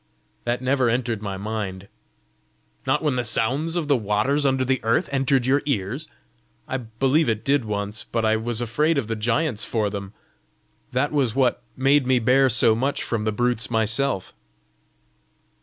[0.45, 1.87] "That never entered my mind!"
[2.87, 6.07] "Not when the sounds of the waters under the earth entered your ears?"
[6.67, 8.03] "I believe it did once.
[8.03, 10.13] But I was afraid of the giants for them.
[10.91, 14.33] That was what made me bear so much from the brutes myself!"